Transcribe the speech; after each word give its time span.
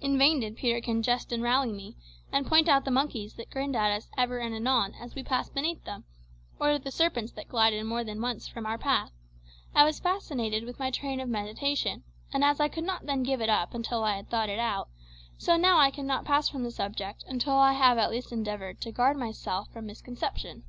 In 0.00 0.16
vain 0.16 0.40
did 0.40 0.56
Peterkin 0.56 1.02
jest 1.02 1.30
and 1.30 1.42
rally 1.42 1.70
me, 1.72 1.94
and 2.32 2.46
point 2.46 2.70
out 2.70 2.86
the 2.86 2.90
monkeys 2.90 3.34
that 3.34 3.50
grinned 3.50 3.76
at 3.76 3.92
us 3.92 4.08
ever 4.16 4.38
and 4.38 4.54
anon 4.54 4.94
as 4.94 5.14
we 5.14 5.22
passed 5.22 5.52
beneath 5.52 5.84
them, 5.84 6.04
or 6.58 6.78
the 6.78 6.90
serpents 6.90 7.32
that 7.32 7.48
glided 7.50 7.84
more 7.84 8.02
than 8.02 8.22
once 8.22 8.48
from 8.48 8.64
our 8.64 8.78
path, 8.78 9.12
I 9.74 9.84
was 9.84 10.00
fascinated 10.00 10.64
with 10.64 10.78
my 10.78 10.90
train 10.90 11.20
of 11.20 11.28
meditation, 11.28 12.02
and 12.32 12.42
as 12.42 12.60
I 12.60 12.68
could 12.68 12.84
not 12.84 13.04
then 13.04 13.22
give 13.24 13.42
it 13.42 13.50
up 13.50 13.74
until 13.74 14.04
I 14.04 14.16
had 14.16 14.30
thought 14.30 14.48
it 14.48 14.58
out, 14.58 14.88
so 15.36 15.58
now 15.58 15.76
I 15.76 15.90
cannot 15.90 16.24
pass 16.24 16.48
from 16.48 16.62
the 16.64 16.70
subject 16.70 17.22
until 17.28 17.56
I 17.56 17.74
have 17.74 17.98
at 17.98 18.10
least 18.10 18.32
endeavoured 18.32 18.80
to 18.80 18.90
guard 18.90 19.18
myself 19.18 19.70
from 19.70 19.84
misconception. 19.84 20.64